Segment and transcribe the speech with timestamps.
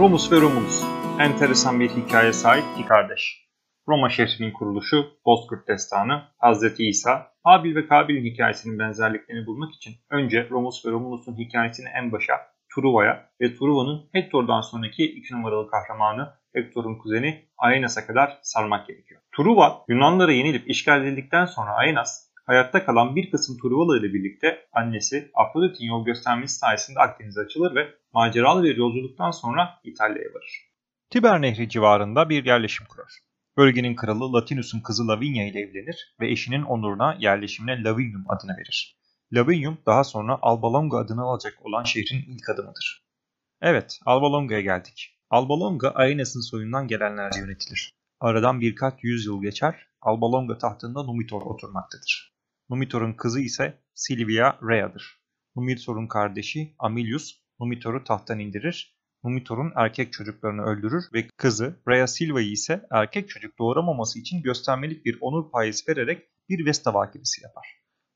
[0.00, 0.84] Romus ve Romulus.
[1.18, 3.46] Enteresan bir hikaye sahip iki kardeş.
[3.88, 10.48] Roma şehrinin kuruluşu, Bozkurt Destanı, Hazreti İsa, Habil ve Kabil'in hikayesinin benzerliklerini bulmak için önce
[10.50, 12.32] Romus ve Romulus'un hikayesini en başa
[12.74, 19.20] Truva'ya ve Truva'nın Hector'dan sonraki iki numaralı kahramanı Hector'un kuzeni Aenas'a kadar sarmak gerekiyor.
[19.36, 25.30] Truva, Yunanlara yenilip işgal edildikten sonra Aenas, hayatta kalan bir kısım Truvalı ile birlikte annesi
[25.34, 30.70] Afrodit'in yol göstermesi sayesinde Akdeniz'e açılır ve maceralı bir yolculuktan sonra İtalya'ya varır.
[31.10, 33.12] Tiber Nehri civarında bir yerleşim kurar.
[33.56, 38.96] Bölgenin kralı Latinus'un kızı Lavinia ile evlenir ve eşinin onuruna yerleşimine Lavinium adını verir.
[39.32, 43.04] Lavinium daha sonra Alba Longa adını alacak olan şehrin ilk adımıdır.
[43.60, 45.18] Evet, Alba Longa'ya geldik.
[45.30, 47.92] Alba Longa Aenes'in soyundan gelenlerle yönetilir.
[48.20, 52.29] Aradan birkaç yüzyıl geçer, Alba Longa tahtında Numitor oturmaktadır.
[52.70, 55.20] Numitor'un kızı ise Silvia Rhea'dır.
[55.56, 62.86] Numitor'un kardeşi Amilius Numitor'u tahttan indirir Numitor'un erkek çocuklarını öldürür ve kızı Rhea Silva'yı ise
[62.90, 67.66] erkek çocuk doğuramaması için göstermelik bir onur payesi vererek bir Vesta vakilisi yapar.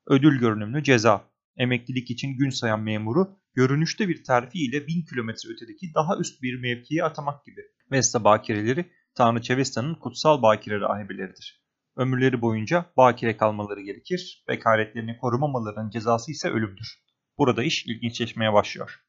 [0.06, 5.94] Ödül görünümlü ceza, emeklilik için gün sayan memuru görünüşte bir terfi ile 1000 kilometre ötedeki
[5.94, 7.60] daha üst bir mevkiye atamak gibi.
[7.92, 11.63] Vesta bakireleri Tanrıça Vesta'nın kutsal bakire rahibeleridir.
[11.96, 17.04] Ömürleri boyunca bakire kalmaları gerekir, vekaletlerini korumamalarının cezası ise ölümdür.
[17.38, 19.00] Burada iş ilginçleşmeye başlıyor.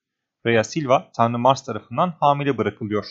[0.45, 3.05] Rhea Silva Tanrı Mars tarafından hamile bırakılıyor.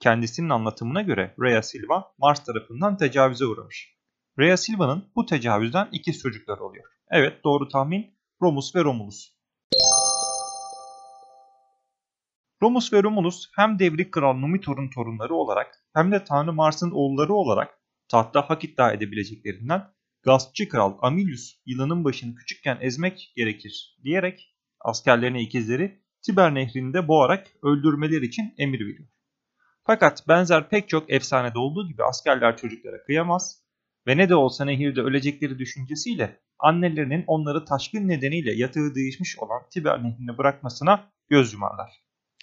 [0.00, 3.96] Kendisinin anlatımına göre Rhea Silva Mars tarafından tecavüze uğramış.
[4.38, 6.84] Rhea Silva'nın bu tecavüzden ikiz çocuklar oluyor.
[7.10, 9.32] Evet doğru tahmin Romus ve Romulus.
[12.62, 17.81] Romus ve Romulus hem devrik kral Numitor'un torunları olarak hem de Tanrı Mars'ın oğulları olarak
[18.12, 19.82] tahta hak iddia edebileceklerinden
[20.22, 28.26] gaspçı kral Amilius yılanın başını küçükken ezmek gerekir diyerek askerlerine ikizleri Tiber nehrinde boğarak öldürmeleri
[28.26, 29.08] için emir veriyor.
[29.84, 33.62] Fakat benzer pek çok efsanede olduğu gibi askerler çocuklara kıyamaz
[34.06, 40.04] ve ne de olsa nehirde ölecekleri düşüncesiyle annelerinin onları taşkın nedeniyle yatağı değişmiş olan Tiber
[40.04, 41.90] nehrine bırakmasına göz yumarlar.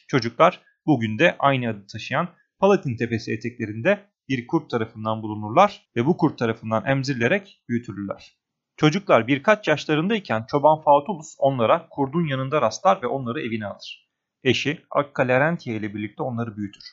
[0.08, 2.30] Çocuklar bugün de aynı adı taşıyan
[2.60, 8.40] Palatin Tepesi eteklerinde bir kurt tarafından bulunurlar ve bu kurt tarafından emzirilerek büyütülürler.
[8.78, 14.10] Çocuklar birkaç yaşlarındayken çoban Fautulus onlara kurdun yanında rastlar ve onları evine alır.
[14.44, 16.84] Eşi Akka Larentia ile birlikte onları büyütür.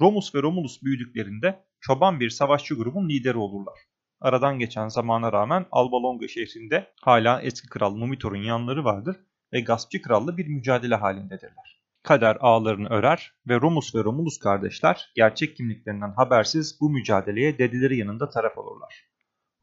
[0.00, 3.78] Romus ve Romulus büyüdüklerinde çoban bir savaşçı grubun lideri olurlar.
[4.20, 9.16] Aradan geçen zamana rağmen Alba Longa şehrinde hala eski kral Numitor'un yanları vardır
[9.52, 11.77] ve gaspçı kralla bir mücadele halindedirler.
[12.02, 18.30] Kader ağlarını örer ve Romus ve Romulus kardeşler gerçek kimliklerinden habersiz bu mücadeleye dedeleri yanında
[18.30, 19.04] taraf olurlar.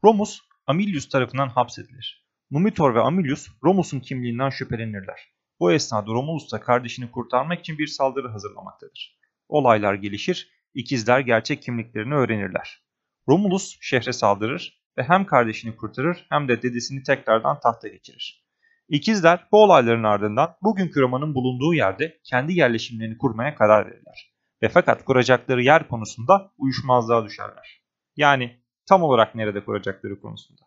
[0.04, 2.26] Romus Amilius tarafından hapsedilir.
[2.50, 5.20] Numitor ve Amilius Romus'un kimliğinden şüphelenirler.
[5.60, 9.18] Bu esnada Romulus da kardeşini kurtarmak için bir saldırı hazırlamaktadır.
[9.48, 12.82] Olaylar gelişir, ikizler gerçek kimliklerini öğrenirler.
[13.28, 18.45] Romulus şehre saldırır ve hem kardeşini kurtarır hem de dedesini tekrardan tahta geçirir.
[18.88, 24.32] İkizler bu olayların ardından bugünkü Roma'nın bulunduğu yerde kendi yerleşimlerini kurmaya karar verirler.
[24.62, 27.82] Ve fakat kuracakları yer konusunda uyuşmazlığa düşerler.
[28.16, 30.62] Yani tam olarak nerede kuracakları konusunda.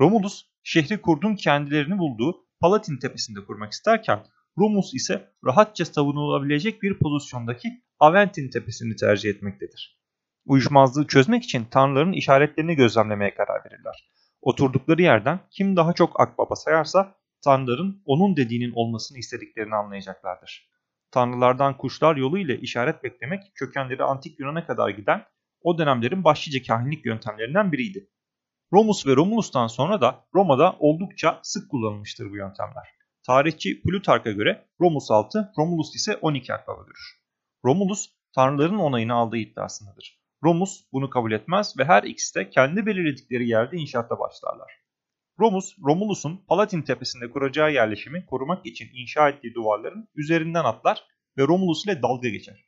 [0.00, 4.24] Romulus şehri kurdun kendilerini bulduğu Palatin tepesinde kurmak isterken
[4.58, 7.68] Romulus ise rahatça savunulabilecek bir pozisyondaki
[8.00, 9.98] Aventin tepesini tercih etmektedir.
[10.46, 14.10] Uyuşmazlığı çözmek için tanrıların işaretlerini gözlemlemeye karar verirler.
[14.42, 17.14] Oturdukları yerden kim daha çok akbaba sayarsa
[17.44, 20.68] tanrıların onun dediğinin olmasını istediklerini anlayacaklardır.
[21.10, 25.24] Tanrılardan kuşlar yolu ile işaret beklemek kökenleri antik Yunan'a kadar giden
[25.62, 28.10] o dönemlerin başlıca kahinlik yöntemlerinden biriydi.
[28.72, 32.88] Romus ve Romulus'tan sonra da Roma'da oldukça sık kullanılmıştır bu yöntemler.
[33.26, 37.20] Tarihçi Plutark'a göre Romus 6, Romulus ise 12 akbaba görür.
[37.64, 40.18] Romulus tanrıların onayını aldığı iddiasındadır.
[40.44, 44.72] Romus bunu kabul etmez ve her ikisi de kendi belirledikleri yerde inşaatta başlarlar.
[45.40, 51.04] Romus, Romulus'un Palatin tepesinde kuracağı yerleşimi korumak için inşa ettiği duvarların üzerinden atlar
[51.38, 52.64] ve Romulus ile dalga geçer.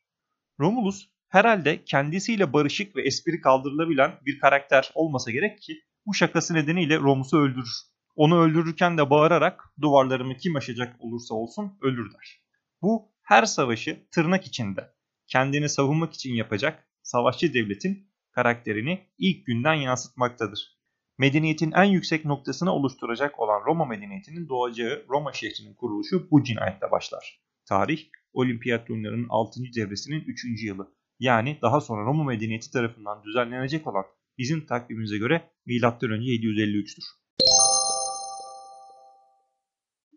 [0.61, 6.99] Romulus herhalde kendisiyle barışık ve espri kaldırılabilen bir karakter olmasa gerek ki bu şakası nedeniyle
[6.99, 7.73] Romus'u öldürür.
[8.17, 12.43] Onu öldürürken de bağırarak duvarlarımı kim aşacak olursa olsun öldür der.
[12.83, 14.91] Bu her savaşı tırnak içinde
[15.27, 20.80] kendini savunmak için yapacak savaşçı devletin karakterini ilk günden yansıtmaktadır.
[21.21, 27.41] Medeniyetin en yüksek noktasını oluşturacak olan Roma medeniyetinin doğacağı Roma şehrinin kuruluşu bu cinayetle başlar.
[27.69, 28.01] Tarih,
[28.33, 29.61] olimpiyat oyunlarının 6.
[29.77, 30.45] devresinin 3.
[30.65, 34.05] yılı yani daha sonra Roma medeniyeti tarafından düzenlenecek olan
[34.39, 35.77] bizim takvimimize göre M.Ö.
[35.77, 37.05] 753'tür.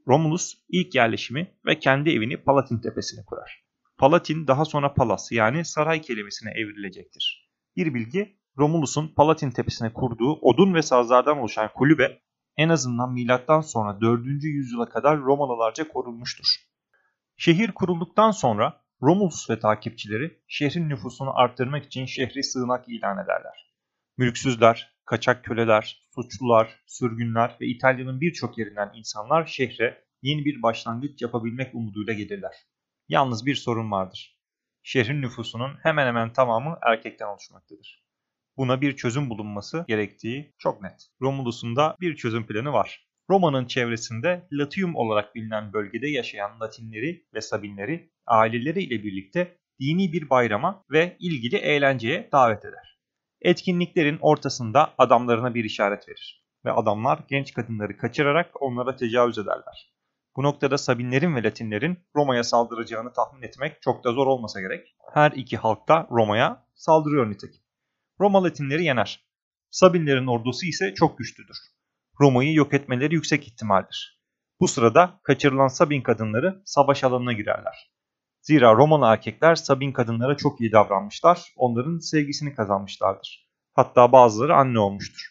[0.08, 3.64] Romulus ilk yerleşimi ve kendi evini Palatin tepesine kurar.
[3.98, 7.52] Palatin daha sonra Palas yani saray kelimesine evrilecektir.
[7.76, 12.20] Bir bilgi Romulus'un Palatin tepesine kurduğu odun ve sazlardan oluşan kulübe
[12.58, 14.26] en azından milattan sonra 4.
[14.44, 16.46] yüzyıla kadar Romalılarca korunmuştur.
[17.38, 23.74] Şehir kurulduktan sonra Romulus ve takipçileri şehrin nüfusunu arttırmak için şehri sığınak ilan ederler.
[24.18, 31.76] Mülksüzler, kaçak köleler, suçlular, sürgünler ve İtalya'nın birçok yerinden insanlar şehre yeni bir başlangıç yapabilmek
[31.76, 32.56] umuduyla gelirler.
[33.10, 34.38] Yalnız bir sorun vardır.
[34.84, 38.03] Şehrin nüfusunun hemen hemen tamamı erkekten oluşmaktadır.
[38.58, 41.08] Buna bir çözüm bulunması gerektiği çok net.
[41.22, 43.08] Romulus'un da bir çözüm planı var.
[43.30, 50.30] Roma'nın çevresinde Latium olarak bilinen bölgede yaşayan Latinleri ve Sabinleri aileleri ile birlikte dini bir
[50.30, 53.00] bayrama ve ilgili eğlenceye davet eder.
[53.42, 59.94] Etkinliklerin ortasında adamlarına bir işaret verir ve adamlar genç kadınları kaçırarak onlara tecavüz ederler.
[60.36, 64.96] Bu noktada Sabinlerin ve Latinlerin Roma'ya saldıracağını tahmin etmek çok da zor olmasa gerek.
[65.14, 67.62] Her iki halk da Roma'ya saldırıyor nitekim.
[68.19, 69.25] Roma Latinleri yener.
[69.69, 71.57] Sabinlerin ordusu ise çok güçlüdür.
[72.19, 74.24] Roma'yı yok etmeleri yüksek ihtimaldir.
[74.60, 77.92] Bu sırada kaçırılan Sabin kadınları savaş alanına girerler.
[78.42, 83.50] Zira Romalı erkekler Sabin kadınlara çok iyi davranmışlar, onların sevgisini kazanmışlardır.
[83.74, 85.21] Hatta bazıları anne olmuştur.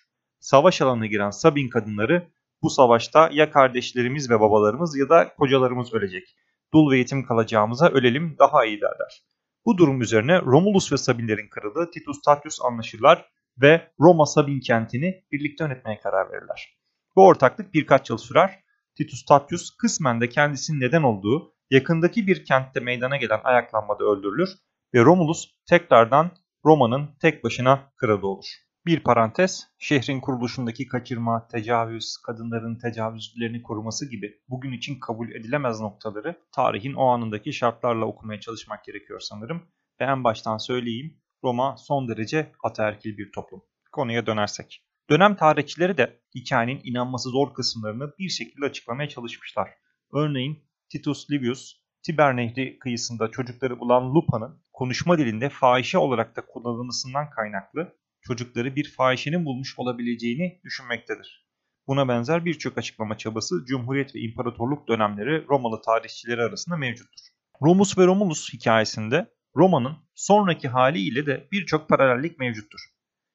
[0.41, 2.29] Savaş alanına giren Sabin kadınları
[2.63, 6.37] bu savaşta ya kardeşlerimiz ve babalarımız ya da kocalarımız ölecek.
[6.75, 9.23] Dul ve yetim kalacağımıza ölelim daha iyi derler.
[9.67, 13.29] Bu durum üzerine Romulus ve Sabinlerin kralı Titus Tatius anlaşırlar
[13.61, 16.79] ve Roma Sabin kentini birlikte yönetmeye karar verirler.
[17.17, 18.63] Bu ortaklık birkaç yıl sürer.
[18.97, 24.51] Titus Tatius kısmen de kendisinin neden olduğu yakındaki bir kentte meydana gelen ayaklanmada öldürülür
[24.95, 26.31] ve Romulus tekrardan
[26.65, 28.47] Roma'nın tek başına kralı olur.
[28.87, 36.37] Bir parantez, şehrin kuruluşundaki kaçırma, tecavüz, kadınların tecavüzlerini koruması gibi bugün için kabul edilemez noktaları
[36.53, 39.63] tarihin o anındaki şartlarla okumaya çalışmak gerekiyor sanırım.
[40.01, 43.63] Ve en baştan söyleyeyim, Roma son derece ataerkil bir toplum.
[43.93, 44.85] Konuya dönersek.
[45.11, 49.71] Dönem tarihçileri de hikayenin inanması zor kısımlarını bir şekilde açıklamaya çalışmışlar.
[50.15, 57.31] Örneğin Titus Livius, Tiber Nehri kıyısında çocukları bulan Lupa'nın konuşma dilinde fahişe olarak da kullanılmasından
[57.31, 61.47] kaynaklı çocukları bir fahişenin bulmuş olabileceğini düşünmektedir.
[61.87, 67.21] Buna benzer birçok açıklama çabası Cumhuriyet ve İmparatorluk dönemleri Romalı tarihçileri arasında mevcuttur.
[67.63, 72.81] Romus ve Romulus hikayesinde Roma'nın sonraki haliyle de birçok paralellik mevcuttur.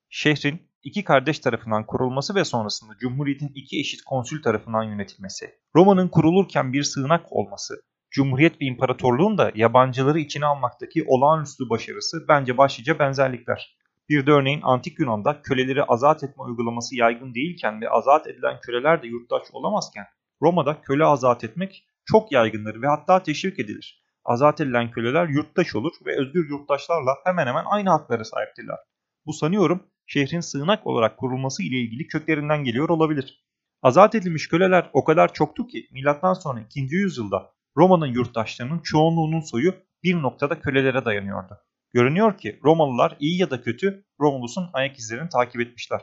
[0.10, 6.74] Şehrin iki kardeş tarafından kurulması ve sonrasında Cumhuriyet'in iki eşit konsül tarafından yönetilmesi, Roma'nın kurulurken
[6.74, 7.82] bir sığınak olması,
[8.12, 13.78] Cumhuriyet ve İmparatorluğun da yabancıları içine almaktaki olağanüstü başarısı bence başlıca benzerlikler.
[14.10, 19.04] Bir de örneğin Antik Yunan'da köleleri azat etme uygulaması yaygın değilken ve azat edilen köleler
[19.04, 20.06] de yurttaş olamazken
[20.42, 24.04] Roma'da köle azat etmek çok yaygındır ve hatta teşvik edilir.
[24.26, 28.78] Azat edilen köleler yurttaş olur ve özgür yurttaşlarla hemen hemen aynı haklara sahiptirler.
[29.26, 33.44] Bu sanıyorum şehrin sığınak olarak kurulması ile ilgili köklerinden geliyor olabilir.
[33.82, 36.80] Azat edilmiş köleler o kadar çoktu ki milattan sonra 2.
[36.80, 39.74] yüzyılda Roma'nın yurttaşlarının çoğunluğunun soyu
[40.04, 41.58] bir noktada kölelere dayanıyordu.
[41.98, 46.02] Görünüyor ki Romalılar iyi ya da kötü Romulus'un ayak izlerini takip etmişler.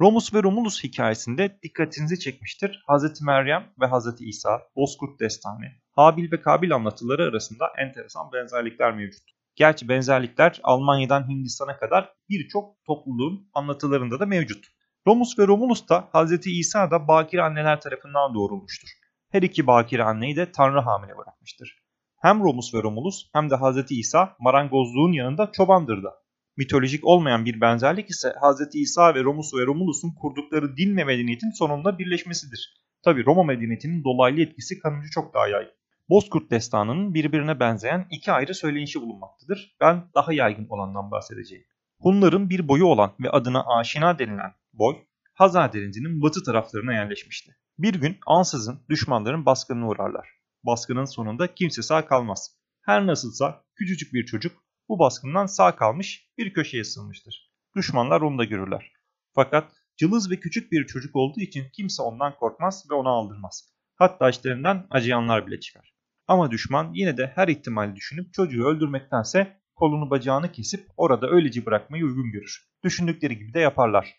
[0.00, 2.84] Romus ve Romulus hikayesinde dikkatinizi çekmiştir.
[2.88, 3.22] Hz.
[3.22, 4.20] Meryem ve Hz.
[4.20, 9.22] İsa, Bozkurt Destanı, Habil ve Kabil anlatıları arasında enteresan benzerlikler mevcut.
[9.54, 14.66] Gerçi benzerlikler Almanya'dan Hindistan'a kadar birçok topluluğun anlatılarında da mevcut.
[15.06, 16.46] Romus ve Romulus da Hz.
[16.46, 18.88] İsa da bakire anneler tarafından doğurulmuştur.
[19.30, 21.85] Her iki bakire anneyi de Tanrı hamile bırakmıştır.
[22.26, 23.90] Hem Romus ve Romulus hem de Hz.
[23.90, 26.14] İsa marangozluğun yanında çobandır da.
[26.56, 28.74] Mitolojik olmayan bir benzerlik ise Hz.
[28.74, 32.74] İsa ve Romus ve Romulus'un kurdukları din ve medeniyetin sonunda birleşmesidir.
[33.04, 35.72] Tabi Roma medeniyetinin dolaylı etkisi kanıcı çok daha yaygın.
[36.08, 39.76] Bozkurt destanının birbirine benzeyen iki ayrı söyleyişi bulunmaktadır.
[39.80, 41.64] Ben daha yaygın olandan bahsedeceğim.
[41.98, 44.96] Hunların bir boyu olan ve adına aşina denilen boy,
[45.34, 47.56] Hazar Denizi'nin batı taraflarına yerleşmişti.
[47.78, 50.35] Bir gün ansızın düşmanların baskınına uğrarlar.
[50.66, 52.56] Baskının sonunda kimse sağ kalmaz.
[52.82, 57.52] Her nasılsa küçücük bir çocuk bu baskından sağ kalmış bir köşeye sığınmıştır.
[57.76, 58.92] Düşmanlar onu da görürler.
[59.34, 63.72] Fakat cılız ve küçük bir çocuk olduğu için kimse ondan korkmaz ve ona aldırmaz.
[63.94, 65.94] Hatta işlerinden acıyanlar bile çıkar.
[66.28, 72.04] Ama düşman yine de her ihtimali düşünüp çocuğu öldürmektense kolunu bacağını kesip orada öylece bırakmayı
[72.04, 72.68] uygun görür.
[72.84, 74.16] Düşündükleri gibi de yaparlar.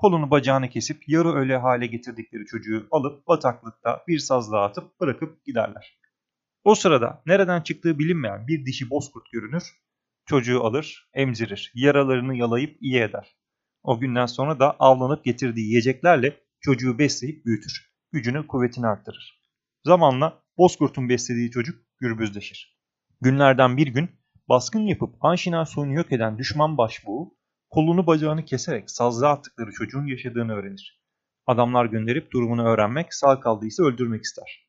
[0.00, 5.98] Kolunu bacağını kesip yarı öyle hale getirdikleri çocuğu alıp bataklıkta bir sazlığa atıp bırakıp giderler.
[6.64, 9.62] O sırada nereden çıktığı bilinmeyen bir dişi bozkurt görünür.
[10.26, 13.36] Çocuğu alır, emzirir, yaralarını yalayıp iyi eder.
[13.82, 17.92] O günden sonra da avlanıp getirdiği yiyeceklerle çocuğu besleyip büyütür.
[18.12, 19.42] Gücünü, kuvvetini arttırır.
[19.84, 22.78] Zamanla Bozkurt'un beslediği çocuk gürbüzleşir.
[23.20, 24.10] Günlerden bir gün
[24.48, 27.37] baskın yapıp Anşina soyunu yok eden düşman başbuğu
[27.70, 31.00] kolunu bacağını keserek sazlığa attıkları çocuğun yaşadığını öğrenir.
[31.46, 34.68] Adamlar gönderip durumunu öğrenmek, sağ kaldıysa öldürmek ister.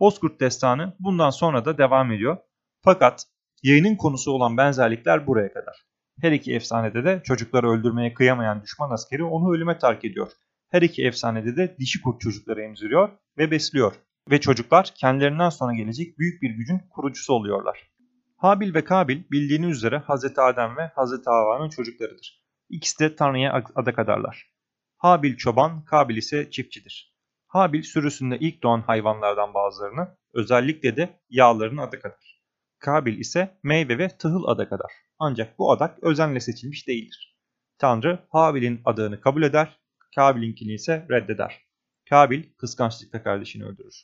[0.00, 2.36] Bozkurt destanı bundan sonra da devam ediyor.
[2.84, 3.24] Fakat
[3.62, 5.86] yayının konusu olan benzerlikler buraya kadar.
[6.20, 10.32] Her iki efsanede de çocukları öldürmeye kıyamayan düşman askeri onu ölüme terk ediyor.
[10.70, 13.94] Her iki efsanede de dişi kurt çocukları emziriyor ve besliyor.
[14.30, 17.90] Ve çocuklar kendilerinden sonra gelecek büyük bir gücün kurucusu oluyorlar.
[18.36, 20.38] Habil ve Kabil bildiğiniz üzere Hz.
[20.38, 21.26] Adem ve Hz.
[21.26, 22.42] Havva'nın çocuklarıdır.
[22.68, 24.50] İkisi de Tanrı'ya adak adarlar.
[24.96, 27.16] Habil çoban, Kabil ise çiftçidir.
[27.46, 32.42] Habil sürüsünde ilk doğan hayvanlardan bazılarını, özellikle de yağlarını adak adar.
[32.78, 34.92] Kabil ise meyve ve tahıl adak adar.
[35.18, 37.38] Ancak bu adak özenle seçilmiş değildir.
[37.78, 39.80] Tanrı Habil'in adağını kabul eder,
[40.14, 41.60] Kabil'inkini ise reddeder.
[42.08, 44.02] Kabil kıskançlıkla kardeşini öldürür.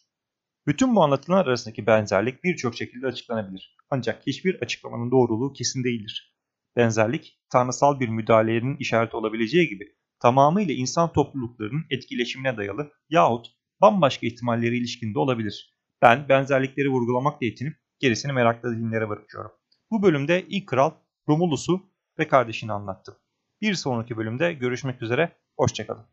[0.66, 3.76] Bütün bu anlatılanlar arasındaki benzerlik birçok şekilde açıklanabilir.
[3.94, 6.36] Ancak hiçbir açıklamanın doğruluğu kesin değildir.
[6.76, 9.84] Benzerlik, tanrısal bir müdahalenin işareti olabileceği gibi
[10.22, 13.46] tamamıyla insan topluluklarının etkileşimine dayalı yahut
[13.80, 15.76] bambaşka ihtimalleri ilişkinde olabilir.
[16.02, 19.52] Ben benzerlikleri vurgulamakla yetinip gerisini meraklı dinlere bırakıyorum.
[19.90, 20.90] Bu bölümde ilk kral
[21.28, 21.82] Romulus'u
[22.18, 23.14] ve kardeşini anlattım.
[23.60, 26.11] Bir sonraki bölümde görüşmek üzere, hoşçakalın.